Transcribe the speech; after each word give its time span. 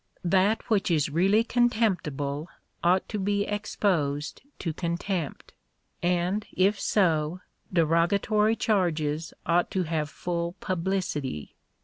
That 0.25 0.67
which 0.67 0.89
is 0.89 1.11
really 1.11 1.43
contemptible 1.43 2.49
ought 2.83 3.07
to 3.09 3.19
be 3.19 3.43
exposed 3.43 4.41
to 4.57 4.73
con 4.73 4.97
tempt; 4.97 5.53
and, 6.01 6.43
if 6.53 6.79
so, 6.79 7.41
derogatory 7.71 8.55
charges 8.55 9.31
ought 9.45 9.69
to 9.69 9.83
have 9.83 10.09
full 10.09 10.55
publicity. 10.59 11.53